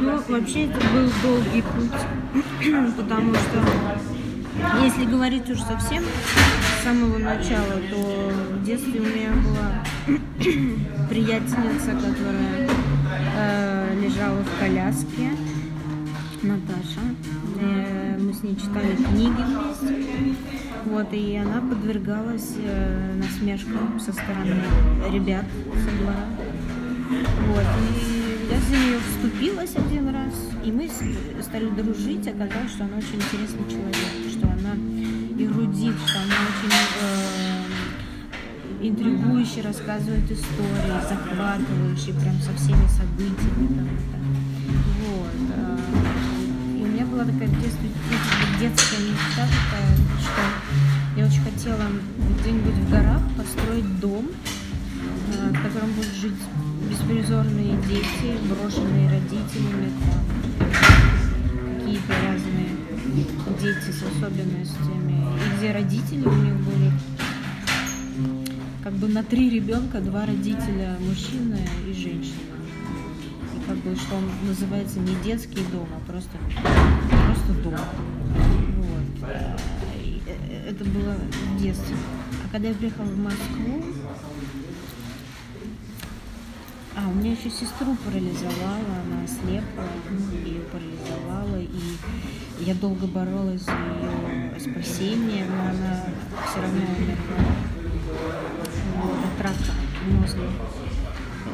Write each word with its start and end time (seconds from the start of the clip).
Ну, 0.00 0.18
вообще 0.28 0.64
это 0.64 0.80
был 0.94 1.10
долгий 1.22 1.60
путь, 1.60 2.94
потому 2.96 3.34
что 3.34 3.62
если 4.82 5.04
говорить 5.04 5.50
уж 5.50 5.60
совсем 5.60 6.02
с 6.02 6.84
самого 6.84 7.18
начала, 7.18 7.74
то 7.90 8.32
в 8.54 8.64
детстве 8.64 8.98
у 8.98 9.04
меня 9.04 9.30
была 9.44 10.16
приятельница, 11.10 11.90
которая 11.90 12.68
э, 13.36 14.00
лежала 14.00 14.42
в 14.42 14.58
коляске, 14.58 15.32
Наташа. 16.42 17.00
Э, 17.60 18.16
мы 18.18 18.32
с 18.32 18.42
ней 18.42 18.56
читали 18.56 18.96
книги 18.96 19.42
вместе. 19.42 20.34
Вот, 20.86 21.12
и 21.12 21.36
она 21.36 21.60
подвергалась 21.60 22.54
э, 22.56 23.14
насмешкам 23.16 24.00
со 24.00 24.12
стороны 24.14 24.62
ребят 25.12 25.44
со 25.74 25.90
двора. 25.98 26.24
Вот, 27.48 27.66
и 27.90 28.19
я 28.50 28.60
за 28.60 28.76
нее 28.76 28.98
вступилась 28.98 29.76
один 29.76 30.08
раз, 30.08 30.34
и 30.64 30.72
мы 30.72 30.90
стали 31.40 31.68
дружить, 31.70 32.26
оказалось, 32.26 32.72
что 32.72 32.84
она 32.84 32.96
очень 32.96 33.16
интересный 33.16 33.70
человек, 33.70 33.96
что 34.28 34.46
она 34.48 34.74
эрудит, 35.38 35.94
что 36.06 36.18
она 36.18 36.34
очень 36.50 36.72
э, 37.00 38.88
интригующе 38.88 39.60
рассказывает 39.62 40.24
истории, 40.30 41.00
захватывающие 41.08 42.14
прям 42.14 42.34
со 42.40 42.52
всеми 42.54 42.86
событиями. 42.88 43.88
Вот. 45.06 45.40
э, 45.54 45.78
И 46.76 46.82
у 46.82 46.86
меня 46.86 47.06
была 47.06 47.24
такая 47.24 47.48
ну, 47.48 47.54
детская 48.58 48.98
мечта 48.98 49.46
такая, 49.46 49.94
что 50.18 50.42
я 51.16 51.24
очень 51.24 51.42
хотела 51.42 51.86
где-нибудь 52.40 52.74
в 52.74 52.90
горах 52.90 53.22
построить 53.36 54.00
дом, 54.00 54.26
э, 54.26 55.50
в 55.50 55.62
котором 55.62 55.92
будут 55.92 56.14
жить 56.14 56.34
беспризорные 56.90 57.76
дети, 57.86 58.36
брошенные 58.48 59.08
родителями, 59.08 59.92
какие-то 61.78 62.12
разные 62.26 62.70
дети 63.60 63.92
с 63.92 64.02
особенностями, 64.02 65.24
и 65.36 65.56
где 65.56 65.72
родители 65.72 66.24
у 66.26 66.32
них 66.32 66.54
были 66.56 66.90
как 68.82 68.94
бы 68.94 69.06
на 69.08 69.22
три 69.22 69.50
ребенка 69.50 70.00
два 70.00 70.26
родителя, 70.26 70.96
мужчина 71.00 71.58
и 71.86 71.92
женщина. 71.92 72.56
И 73.54 73.68
как 73.68 73.76
бы 73.76 73.94
что 73.94 74.16
он 74.16 74.24
называется 74.48 74.98
не 74.98 75.14
детский 75.22 75.62
дом, 75.70 75.86
а 75.94 76.10
просто, 76.10 76.30
просто 77.26 77.62
дом. 77.62 77.78
Вот. 78.78 79.30
И, 80.02 80.20
э, 80.26 80.70
Это 80.70 80.84
было 80.84 81.14
в 81.14 81.62
детстве. 81.62 81.94
А 82.44 82.52
когда 82.52 82.68
я 82.68 82.74
приехала 82.74 83.04
в 83.04 83.18
Москву, 83.18 83.84
а, 86.96 87.08
у 87.08 87.14
меня 87.14 87.32
еще 87.32 87.50
сестру 87.50 87.96
парализовала, 88.04 88.94
она 89.04 89.24
ослепла, 89.24 89.84
ее 90.44 90.60
парализовала, 90.72 91.60
и 91.60 92.64
я 92.64 92.74
долго 92.74 93.06
боролась 93.06 93.62
за 93.62 93.72
ее 93.72 94.60
спасение, 94.60 95.44
но 95.46 95.60
она 95.62 96.04
все 96.48 96.60
равно 96.60 96.80
умерла 96.98 97.44
вот, 98.96 99.18
от 99.24 99.40
рака 99.40 99.72
мозга. 100.10 100.42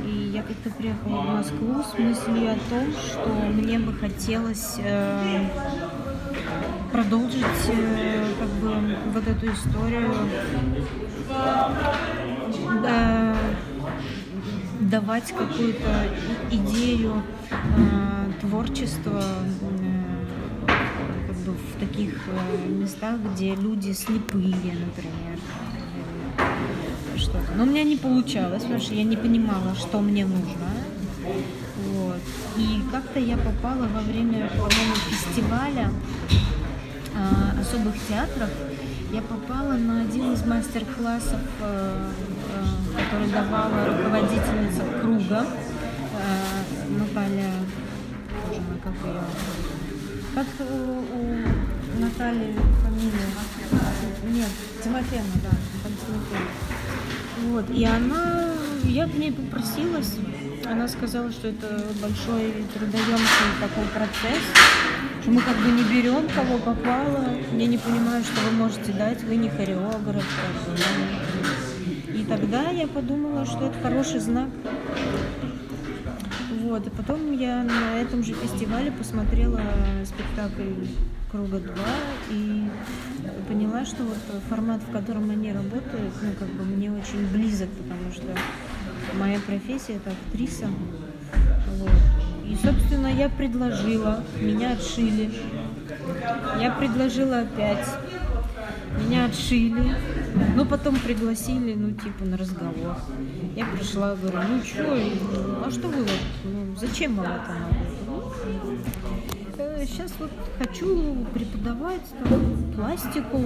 И 0.05 0.31
я 0.34 0.42
как-то 0.42 0.70
приехала 0.70 1.20
в 1.20 1.27
Москву 1.27 1.83
с 1.83 1.98
мыслью 1.98 2.53
о 2.53 2.59
том, 2.70 2.92
что 2.92 3.29
мне 3.53 3.79
бы 3.79 3.92
хотелось 3.92 4.77
э, 4.79 5.48
продолжить 6.92 7.45
э, 7.69 8.25
как 8.39 8.48
бы 8.48 8.97
вот 9.12 9.27
эту 9.27 9.53
историю 9.53 10.12
да, 12.83 13.37
давать 14.81 15.33
какую-то 15.33 16.09
идею 16.51 17.23
э, 17.51 18.31
творчества 18.41 19.23
э, 19.61 20.77
как 21.27 21.37
бы 21.37 21.53
в 21.53 21.81
таких 21.81 22.15
э, 22.29 22.69
местах, 22.69 23.17
где 23.33 23.55
люди 23.55 23.93
слепые, 23.93 24.55
например, 24.55 25.39
что-то. 27.17 27.53
Но 27.57 27.65
у 27.65 27.67
меня 27.67 27.85
не 27.85 27.97
получалось, 27.97 28.63
потому 28.63 28.81
что 28.81 28.95
я 28.95 29.05
не 29.05 29.17
понимала, 29.17 29.75
что 29.75 30.01
мне 30.01 30.27
нужно. 30.27 30.69
Вот. 31.92 32.20
И 32.57 32.81
как-то 32.91 33.19
я 33.19 33.36
попала 33.36 33.89
во 33.89 34.01
время, 34.01 34.48
по-моему, 34.51 34.95
фестиваля 35.11 35.91
а, 37.15 37.61
особых 37.61 37.95
театров, 38.09 38.51
я 39.13 39.23
попала 39.23 39.75
на 39.75 40.03
один 40.03 40.35
из 40.35 40.45
мастер-классов, 40.45 41.41
э, 41.61 42.11
э, 42.29 42.36
который 43.17 43.31
давала 43.33 43.87
руководительница 43.87 44.83
круга 45.01 45.47
э, 45.47 46.99
Наталья, 46.99 47.51
боже 48.47 48.61
мой, 48.61 48.79
как 48.83 48.93
ее, 48.93 49.21
как 50.35 50.47
у, 50.69 50.99
у 51.01 52.01
Натальи 52.01 52.55
фамилия? 52.83 53.29
Нет, 54.33 54.49
Тимофеевна, 54.83 55.33
да, 55.43 55.51
Тимофеевна. 55.85 56.51
Вот, 57.49 57.71
и 57.71 57.85
она, 57.85 58.53
я 58.85 59.07
к 59.07 59.15
ней 59.15 59.33
попросилась, 59.33 60.15
она 60.67 60.89
сказала, 60.89 61.31
что 61.31 61.48
это 61.48 61.85
большой 62.03 62.65
трудоемкий 62.75 63.51
такой 63.61 63.85
процесс, 63.95 64.43
что 65.23 65.31
мы 65.31 65.41
как 65.41 65.57
бы 65.57 65.71
не 65.71 65.83
берем 65.85 66.29
кого 66.35 66.59
попало, 66.59 67.25
я 67.53 67.67
не 67.67 67.79
понимаю, 67.79 68.23
что 68.25 68.41
вы 68.43 68.57
можете 68.57 68.93
дать, 68.93 69.23
вы 69.23 69.37
не 69.37 69.48
хореограф. 69.48 70.25
Как 70.25 70.75
бы, 70.75 71.26
тогда 72.29 72.70
я 72.70 72.87
подумала, 72.87 73.45
что 73.47 73.67
это 73.67 73.79
хороший 73.81 74.20
знак. 74.20 74.48
Вот, 76.63 76.87
и 76.87 76.91
потом 76.91 77.33
я 77.39 77.63
на 77.63 78.01
этом 78.01 78.25
же 78.25 78.35
фестивале 78.35 78.91
посмотрела 78.91 79.61
спектакль 80.05 80.86
Круга 81.31 81.61
2 81.61 81.73
и 82.31 82.65
поняла, 83.48 83.85
что 83.85 84.03
вот 84.03 84.17
формат, 84.48 84.81
в 84.83 84.91
котором 84.91 85.31
они 85.31 85.53
работают, 85.53 86.13
ну, 86.23 86.33
как 86.39 86.48
бы 86.48 86.65
мне 86.65 86.91
очень 86.91 87.27
близок, 87.33 87.69
потому 87.70 88.13
что 88.13 88.27
моя 89.19 89.39
профессия 89.41 89.95
это 89.95 90.11
актриса. 90.11 90.67
Вот. 91.79 91.91
И, 92.45 92.57
собственно, 92.57 93.09
я 93.09 93.29
предложила, 93.29 94.25
меня 94.41 94.73
отшили. 94.73 95.33
Я 96.61 96.73
предложила 96.73 97.41
опять, 97.41 97.86
меня 98.98 99.27
отшили. 99.27 99.95
Ну, 100.55 100.64
потом 100.64 100.96
пригласили, 100.96 101.74
ну, 101.74 101.92
типа, 101.92 102.24
на 102.24 102.36
разговор. 102.36 102.96
Я 103.55 103.67
пришла, 103.67 104.14
говорю, 104.14 104.39
ну, 104.48 104.62
что, 104.62 104.98
а 105.64 105.70
что 105.70 105.89
вы 105.89 106.02
вот, 106.02 106.20
ну, 106.45 106.77
зачем 106.79 107.17
вам 107.17 107.27
это 107.27 107.55
надо? 107.55 108.77
Сейчас 109.86 110.12
вот 110.18 110.30
хочу 110.58 111.27
преподавать 111.33 112.02
там, 112.29 112.73
пластику. 112.74 113.45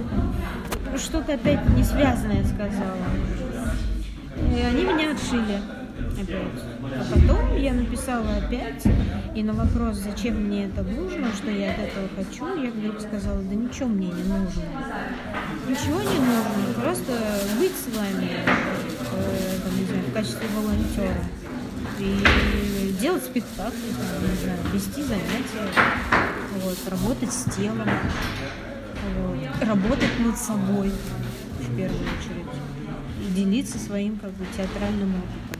Что-то 0.97 1.33
опять 1.35 1.69
не 1.75 1.83
связанное 1.83 2.43
сказала. 2.45 2.97
И 4.37 4.61
они 4.61 4.83
меня 4.83 5.11
отшили 5.11 5.61
опять. 6.19 6.70
А 6.83 7.05
потом 7.13 7.57
я 7.57 7.73
написала 7.73 8.37
опять, 8.37 8.83
и 9.35 9.43
на 9.43 9.53
вопрос, 9.53 9.97
зачем 9.97 10.35
мне 10.45 10.65
это 10.65 10.81
нужно, 10.81 11.31
что 11.33 11.51
я 11.51 11.71
от 11.71 11.79
этого 11.79 12.07
хочу, 12.15 12.45
я 12.61 12.71
говорю, 12.71 12.99
сказала, 12.99 13.39
да 13.41 13.55
ничего 13.55 13.87
мне 13.87 14.07
не 14.07 14.23
нужно. 14.23 14.63
Ничего 15.69 16.01
не 16.01 16.17
нужно, 16.17 16.81
просто 16.81 17.13
быть 17.59 17.71
с 17.71 17.95
вами, 17.95 18.29
э, 18.31 19.57
там, 19.63 19.79
не 19.79 19.85
знаю, 19.85 20.03
в 20.09 20.13
качестве 20.13 20.47
волонтера. 20.55 21.23
И 21.99 22.95
делать 22.99 23.23
спектакли, 23.23 23.77
там, 23.97 24.29
не 24.29 24.43
знаю, 24.43 24.59
вести 24.73 25.03
занятия, 25.03 25.69
вот, 26.63 26.77
работать 26.89 27.31
с 27.31 27.43
телом, 27.55 27.89
вот, 29.17 29.67
работать 29.67 30.19
над 30.19 30.37
собой 30.37 30.91
в 31.59 31.77
первую 31.77 32.01
очередь 32.01 32.47
и 33.21 33.33
делиться 33.33 33.77
своим 33.77 34.17
как 34.17 34.31
бы 34.31 34.45
театральным 34.57 35.09
опытом. 35.09 35.50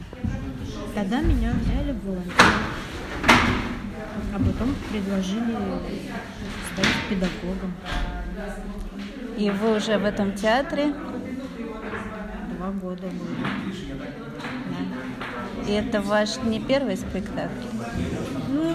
Тогда 0.94 1.20
меня 1.20 1.52
взяли 1.52 1.92
в 1.92 2.04
волонтер, 2.04 2.34
а 4.34 4.38
потом 4.38 4.74
предложили 4.90 5.56
стать 6.72 6.86
педагогом. 7.08 7.72
И 9.38 9.50
вы 9.50 9.76
уже 9.76 9.98
в 9.98 10.04
этом 10.04 10.32
театре. 10.34 10.92
Два 12.56 12.70
года 12.72 13.06
было. 13.06 13.36
И 15.66 15.72
это 15.72 16.00
ваш 16.02 16.36
не 16.44 16.60
первый 16.60 16.96
спектакль? 16.96 17.66
Ну, 18.50 18.74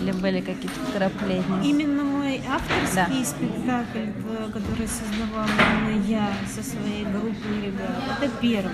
Или 0.00 0.12
были 0.12 0.40
какие-то 0.40 0.78
вкрапления? 0.90 1.62
именно 1.64 2.04
мой 2.04 2.40
авторский 2.48 2.94
Да. 2.94 3.06
спектакль, 3.24 4.12
который 4.52 4.86
создавала 4.86 5.48
именно 5.88 6.06
я 6.06 6.28
со 6.46 6.62
своей 6.62 7.04
группой 7.04 7.66
ребят, 7.66 7.90
это 8.20 8.30
первый. 8.40 8.72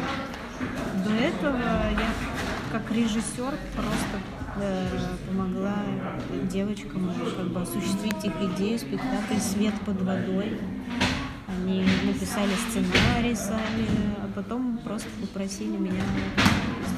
До 1.04 1.12
этого 1.14 1.56
я 1.58 2.08
как 2.72 2.90
режиссер 2.90 3.54
просто 3.76 4.20
э, 4.56 4.88
помогла 5.28 5.74
девочкам 6.50 7.12
как 7.36 7.48
бы 7.48 7.60
осуществить 7.60 8.24
их 8.24 8.32
идею 8.54 8.78
спектакль 8.78 9.38
«Свет 9.38 9.74
под 9.84 10.00
водой». 10.00 10.58
Они 11.48 11.84
написали 12.06 12.52
сценарий 12.70 13.34
сами, 13.34 13.86
а 14.16 14.30
потом 14.34 14.78
просто 14.78 15.10
попросили 15.20 15.76
меня 15.76 16.02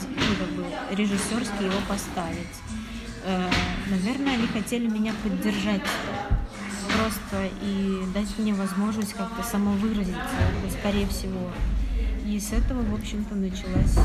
ну, 0.00 0.34
как 0.38 0.48
бы, 0.54 0.64
режиссерски 0.96 1.64
его 1.64 1.80
поставить. 1.88 2.54
э, 3.24 3.50
наверное, 3.90 4.34
они 4.34 4.46
хотели 4.46 4.86
меня 4.86 5.12
поддержать 5.24 5.82
просто 6.86 7.48
и 7.62 8.04
дать 8.14 8.38
мне 8.38 8.54
возможность 8.54 9.14
как-то 9.14 9.42
самовыразиться, 9.42 10.20
скорее 10.78 11.08
всего. 11.08 11.50
И 12.24 12.38
с 12.38 12.52
этого, 12.52 12.82
в 12.82 12.94
общем-то, 12.94 13.34
началась 13.34 13.98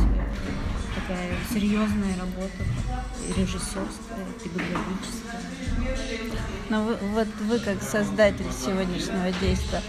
такая 0.95 1.31
серьезная 1.51 2.18
работа, 2.18 2.63
режиссерская, 3.36 4.25
педагогическая. 4.44 5.41
Но 6.69 6.83
вы, 6.83 6.95
вот 7.13 7.27
вы 7.47 7.59
как 7.59 7.81
создатель 7.81 8.51
сегодняшнего 8.51 9.31
действия, 9.39 9.81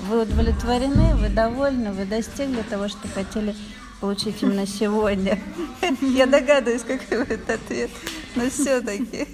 вы 0.00 0.22
удовлетворены, 0.22 1.16
вы 1.16 1.28
довольны, 1.28 1.92
вы 1.92 2.04
достигли 2.04 2.62
того, 2.62 2.88
что 2.88 3.08
хотели 3.08 3.54
получить 4.00 4.42
именно 4.42 4.66
сегодня. 4.66 5.38
Я 6.00 6.26
догадываюсь, 6.26 6.82
какой 6.82 7.24
будет 7.24 7.48
ответ, 7.48 7.90
но 8.34 8.48
все-таки. 8.50 9.28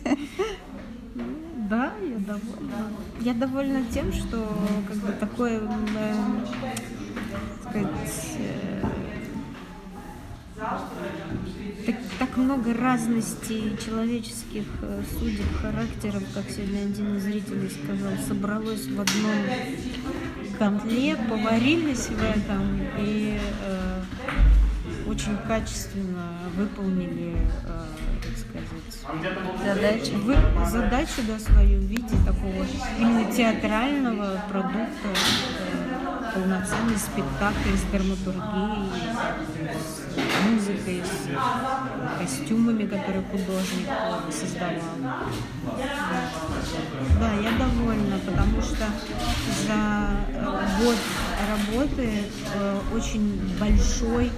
Да, 1.70 1.92
я 2.00 2.18
довольна. 2.18 2.92
Я 3.20 3.34
довольна 3.34 3.84
тем, 3.92 4.10
что 4.10 4.48
как 4.88 4.96
бы 4.96 5.12
такое, 5.12 5.60
э, 5.60 6.14
сказать, 7.60 7.88
много 12.38 12.72
разностей 12.72 13.76
человеческих 13.84 14.64
э, 14.82 15.02
судеб, 15.18 15.46
характеров, 15.60 16.22
как 16.34 16.44
сегодня 16.48 16.82
один 16.82 17.16
из 17.16 17.24
зрителей 17.24 17.70
сказал, 17.70 18.12
собралось 18.26 18.86
в 18.86 19.00
одном 19.00 19.38
котле, 20.58 21.16
поварились 21.28 22.06
в 22.06 22.22
этом 22.22 22.80
и 22.98 23.38
э, 23.64 24.02
очень 25.06 25.36
качественно 25.46 26.38
выполнили, 26.56 27.36
э, 27.64 27.84
так 28.22 28.36
сказать, 28.38 29.64
задачу, 29.64 30.18
вы, 30.18 30.36
задачу 30.66 31.22
да, 31.26 31.38
свою 31.38 31.80
в 31.80 31.84
виде 31.84 32.16
такого 32.26 32.66
именно 32.98 33.30
театрального 33.32 34.42
продукта, 34.48 35.08
э, 35.08 35.87
полноценный 36.34 36.98
спектакль 36.98 37.76
с 37.76 37.82
драматургией, 37.92 38.90
с 39.78 40.48
музыкой, 40.48 41.02
с 41.04 42.18
костюмами, 42.18 42.86
которые 42.86 43.24
художник 43.30 43.88
создавал. 44.30 45.16
Да, 47.20 47.32
я 47.34 47.50
довольна, 47.58 48.18
потому 48.24 48.62
что 48.62 48.86
за 49.66 50.10
год 50.82 50.96
работы 51.48 52.24
э, 52.54 52.80
очень 52.94 53.56
большой 53.58 54.30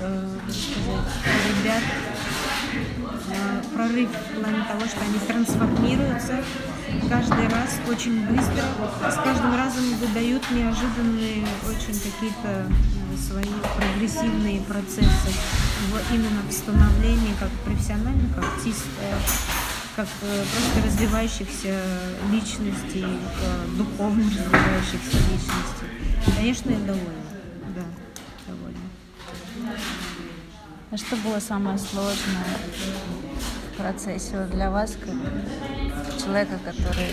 э, 0.00 0.38
сказать, 0.48 1.06
ребят 1.48 1.82
прорыв 3.74 4.08
в 4.10 4.40
плане 4.40 4.64
того, 4.68 4.86
что 4.86 5.00
они 5.00 5.18
трансформируются 5.26 6.42
каждый 7.08 7.48
раз 7.48 7.78
очень 7.88 8.26
быстро, 8.26 8.64
с 9.10 9.14
каждым 9.16 9.54
разом 9.56 9.84
выдают 9.96 10.42
неожиданные 10.50 11.46
очень 11.68 11.94
какие-то 11.94 12.66
э, 12.66 13.16
свои 13.16 13.52
прогрессивные 13.76 14.60
процессы 14.62 15.30
в, 15.90 16.14
именно 16.14 16.42
в 16.48 16.52
становлении 16.52 17.34
как 17.38 17.50
профессиональных 17.64 18.36
артистов, 18.36 19.48
как 19.96 20.08
э, 20.22 20.44
просто 20.52 20.86
развивающихся 20.86 21.80
личностей, 22.30 23.04
э, 23.04 23.76
духовно 23.76 24.24
развивающихся 24.24 25.16
личностей. 25.30 26.36
Конечно, 26.36 26.70
я 26.70 26.78
довольна. 26.78 27.29
А 30.92 30.96
что 30.96 31.14
было 31.18 31.38
самое 31.38 31.78
сложное 31.78 32.58
в 33.72 33.76
процессе 33.76 34.36
вот 34.36 34.50
для 34.50 34.72
вас, 34.72 34.96
как 35.00 35.14
человека, 36.20 36.58
который 36.64 37.06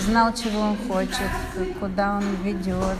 знал, 0.00 0.32
чего 0.32 0.60
он 0.60 0.76
хочет, 0.88 1.30
куда 1.78 2.16
он 2.16 2.24
ведет 2.42 2.96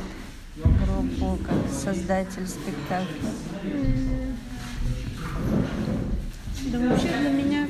группу, 0.55 1.39
как 1.47 1.73
создатель 1.73 2.47
спектакля? 2.47 3.09
Да 6.67 6.79
вообще 6.81 7.09
для 7.09 7.31
меня 7.31 7.67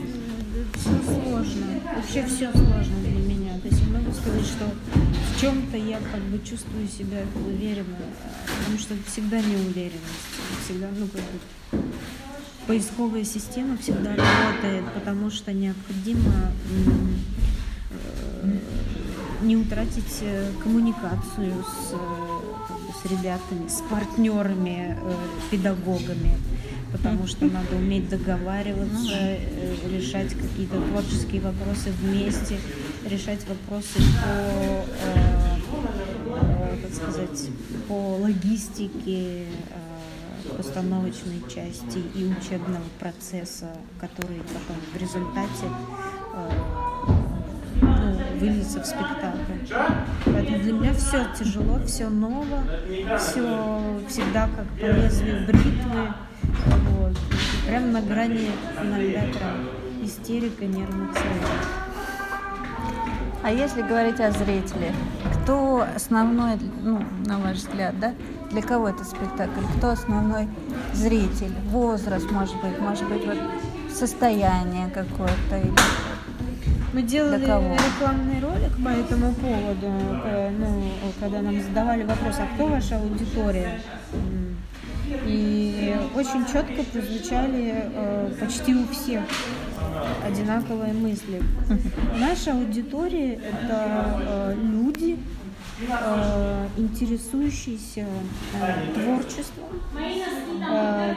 все 0.75 1.01
сложно. 1.05 1.81
Вообще 1.95 2.27
все 2.27 2.51
сложно 2.51 2.97
для 3.03 3.37
меня. 3.37 3.57
То 3.61 3.69
есть 3.69 3.81
я 3.81 3.97
могу 3.97 4.13
сказать, 4.13 4.45
что 4.45 4.65
в 4.65 5.41
чем-то 5.41 5.77
я 5.77 6.01
как 6.13 6.23
бы 6.23 6.45
чувствую 6.45 6.89
себя 6.89 7.19
уверенно, 7.47 7.97
потому 8.59 8.79
что 8.81 8.95
всегда 9.07 9.39
неуверенность. 9.41 10.38
Всегда, 10.65 10.89
ну, 10.97 11.07
как 11.07 11.21
бы 11.21 11.83
поисковая 12.69 13.25
система 13.25 13.79
всегда 13.79 14.11
работает, 14.11 14.85
потому 14.95 15.31
что 15.31 15.53
необходимо 15.55 16.53
э, 17.91 18.59
не 19.43 19.57
утратить 19.57 20.19
э, 20.21 20.53
коммуникацию 20.63 21.65
с, 21.65 21.95
э, 21.95 21.97
с 22.93 23.11
ребятами, 23.11 23.69
с 23.69 23.81
партнерами, 23.91 24.99
педагогами, 25.51 26.37
потому 26.93 27.27
что 27.27 27.47
надо 27.47 27.75
уметь 27.75 28.11
договариваться, 28.11 29.39
решать 29.91 30.35
какие-то 30.35 30.79
творческие 30.91 31.41
вопросы 31.41 31.91
вместе, 32.03 32.59
решать 33.09 33.41
вопросы 33.49 33.99
по, 34.23 34.85
как 36.83 36.95
сказать, 36.95 37.49
по 37.89 38.19
логистике, 38.19 39.47
постановочной 40.57 41.43
части 41.49 41.99
и 42.15 42.25
учебного 42.25 42.85
процесса, 42.99 43.67
который 44.01 44.39
потом 44.39 44.77
в 44.93 44.97
результате 44.97 45.67
э, 46.35 46.51
ну, 47.81 48.39
выльется 48.39 48.81
в 48.81 48.87
спектакль. 48.87 49.75
Поэтому 50.25 50.59
для 50.59 50.73
меня 50.73 50.95
все 50.95 51.27
тяжело, 51.39 51.81
все 51.87 52.09
ново, 52.09 52.63
все 53.19 54.01
всегда 54.09 54.49
как 54.55 54.67
по 54.81 54.87
лезвию 54.87 55.47
бритвы. 55.47 56.15
Вот. 56.99 57.17
Прям 57.67 57.93
на 57.93 58.01
грани 58.03 58.51
иногда 58.83 59.21
прям 59.21 59.69
истерика, 60.03 60.65
нервных 60.65 61.13
срывов. 61.13 61.79
А 63.43 63.53
если 63.53 63.83
говорить 63.83 64.21
о 64.21 64.31
зрителе, 64.31 64.93
кто 65.49 65.87
основной, 65.97 66.59
ну, 66.83 67.03
на 67.25 67.39
ваш 67.39 67.57
взгляд, 67.57 67.99
да, 67.99 68.13
для 68.51 68.61
кого 68.61 68.91
это 68.91 69.03
спектакль? 69.03 69.63
Кто 69.79 69.89
основной 69.89 70.47
зритель? 70.93 71.55
Возраст, 71.71 72.31
может 72.31 72.55
быть, 72.61 72.79
может 72.79 73.09
быть, 73.09 73.25
вот 73.25 73.39
состояние 73.91 74.91
какое-то 74.91 75.57
или 75.57 75.73
мы 76.93 77.01
делали 77.01 77.45
рекламный 77.45 78.41
ролик 78.41 78.77
по 78.85 78.89
этому 78.91 79.33
поводу, 79.33 79.91
ну, 80.59 80.83
когда 81.19 81.41
нам 81.41 81.59
задавали 81.63 82.03
вопрос, 82.03 82.37
а 82.39 82.55
кто 82.55 82.67
ваша 82.67 82.99
аудитория? 82.99 83.81
И 85.25 85.97
очень 86.15 86.45
четко 86.45 86.83
прозвучали 86.93 87.73
э, 87.75 88.31
почти 88.39 88.75
у 88.75 88.87
всех 88.89 89.23
одинаковые 90.25 90.93
мысли. 90.93 91.43
Наша 92.19 92.53
аудитория 92.53 93.35
это 93.35 94.21
э, 94.21 94.55
люди, 94.57 95.19
э, 95.89 96.69
интересующиеся 96.77 98.07
э, 98.55 98.95
творчеством, 98.95 99.81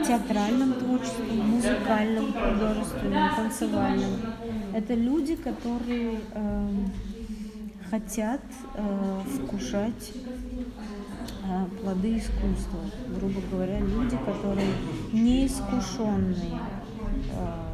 театральным 0.05 0.73
творчеством, 0.73 1.37
музыкальным, 1.49 2.33
художественным, 2.33 3.35
танцевальным. 3.35 4.11
Это 4.73 4.93
люди, 4.93 5.35
которые 5.35 6.19
хотят 7.89 8.41
вкушать 9.35 10.13
плоды 11.81 12.17
искусства. 12.17 12.79
Грубо 13.17 13.41
говоря, 13.51 13.79
люди, 13.79 14.17
которые 14.25 14.71
неискушенные, 15.11 16.59
э, 17.31 17.71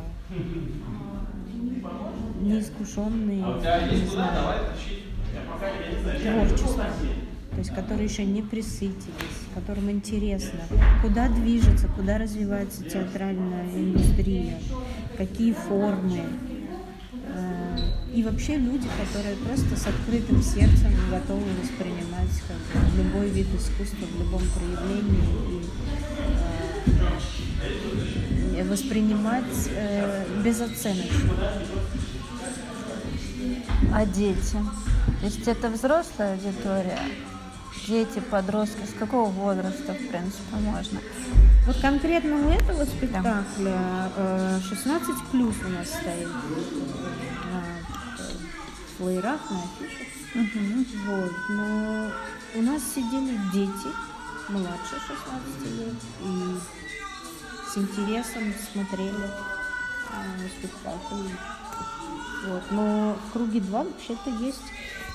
неискушенные, 2.48 3.44
не 3.92 4.06
знаю, 4.08 4.66
творчество, 6.22 6.86
то 7.52 7.58
есть 7.58 7.74
которые 7.74 8.06
еще 8.06 8.24
не 8.24 8.42
присытились, 8.42 9.48
которым 9.56 9.90
интересно, 9.90 10.60
куда 11.02 11.28
движется, 11.28 11.88
куда 11.88 12.18
развивается 12.18 12.84
театральная 12.84 13.66
индустрия, 13.74 14.60
какие 15.18 15.54
формы. 15.54 16.22
Э, 17.26 17.78
и 18.14 18.24
вообще 18.24 18.58
люди, 18.58 18.88
которые 19.00 19.36
просто 19.38 19.76
с 19.76 19.88
открытым 19.88 20.42
сердцем 20.42 20.92
готовы 21.10 21.46
воспринимать 21.62 22.30
как 22.48 22.58
любой 22.96 23.30
вид 23.30 23.48
искусства 23.56 24.06
в 24.06 24.20
любом 24.20 24.42
проявлении 24.56 25.64
и 28.56 28.60
э, 28.60 28.64
воспринимать 28.64 29.70
э, 29.72 30.26
безоценочно. 30.44 31.34
А 33.94 34.06
дети? 34.06 34.58
То 35.22 35.26
есть 35.26 35.48
это 35.48 35.70
взрослая 35.70 36.34
аудитория? 36.34 37.00
дети, 37.88 38.20
подростки, 38.20 38.86
с 38.86 39.00
какого 39.00 39.30
возраста, 39.30 39.94
в 39.94 40.08
принципе, 40.08 40.56
можно? 40.60 41.00
Вот 41.66 41.78
конкретно 41.80 42.36
у 42.36 42.50
этого 42.50 42.86
спектакля 42.86 44.12
э, 44.16 44.60
16 44.62 45.16
плюс 45.32 45.56
у 45.66 45.70
нас 45.70 45.88
стоит 45.88 46.28
на 47.52 47.64
э, 48.20 48.32
флеерах, 48.98 49.40
на 49.50 49.64
афишах. 49.64 50.08
Мгм. 50.34 50.86
Вот. 51.08 51.32
Но 51.50 52.12
у 52.56 52.62
нас 52.62 52.82
сидели 52.94 53.40
дети 53.54 53.90
младше 54.50 54.96
16 55.08 55.80
лет 55.80 55.96
и 56.22 56.58
с 57.70 57.78
интересом 57.78 58.54
смотрели 58.72 59.30
э, 60.10 60.48
спектакль. 60.60 61.28
Вот. 62.46 62.64
Но 62.72 63.18
в 63.28 63.34
круге 63.34 63.60
2 63.60 63.84
вообще-то 63.84 64.30
есть 64.30 64.62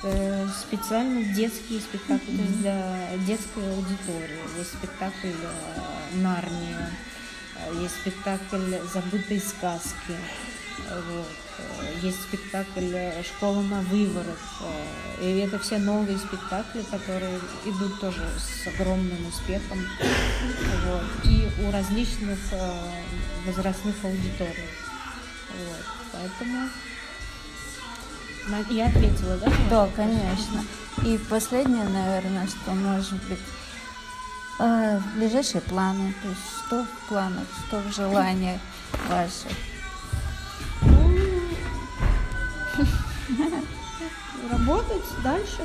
э, 0.03 0.49
специально 0.49 1.23
детские 1.35 1.81
спектакли, 1.81 2.37
то 2.37 2.43
есть 2.43 2.59
для 2.61 3.17
детской 3.27 3.65
аудитории. 3.75 4.59
Есть 4.59 4.73
спектакль 4.75 5.29
э, 5.29 6.17
Нарния, 6.17 6.91
э, 7.57 7.83
есть 7.83 7.95
спектакль 8.01 8.75
Забытые 8.93 9.41
сказки. 9.41 10.17
э, 10.89 11.03
Вот. 11.11 11.27
э, 11.59 11.95
Есть 12.03 12.23
спектакль 12.23 12.93
Школа 13.23 13.63
на 13.63 13.81
выворот. 13.83 14.39
И 15.21 15.39
это 15.39 15.59
все 15.61 15.79
новые 15.79 16.19
спектакли, 16.19 16.83
которые 16.91 17.39
идут 17.65 18.01
тоже 18.01 18.23
с 18.39 18.67
огромным 18.67 19.27
успехом. 19.29 19.79
Вот. 20.87 21.05
И 21.25 21.49
у 21.65 21.71
различных 21.71 22.39
возрастных 23.47 23.95
аудиторий. 24.03 24.69
Вот. 25.51 25.85
Поэтому 26.13 26.69
я 28.71 28.87
ответила, 28.87 29.37
да? 29.39 29.53
Да, 29.71 29.89
конечно. 29.95 30.65
И 31.05 31.19
последнее, 31.29 31.85
наверное, 31.85 32.47
что 32.47 32.73
может 32.73 33.23
быть 33.29 33.39
э, 34.59 35.01
ближайшие 35.17 35.61
планы, 35.63 36.15
то 36.23 36.29
есть 36.29 36.41
что 36.67 36.85
в 36.85 37.09
планах, 37.09 37.47
что 37.67 37.81
в 37.81 37.95
желаниях 37.95 38.61
ваших. 39.09 39.53
Ну, 40.83 41.17
работать 44.51 45.05
дальше, 45.23 45.59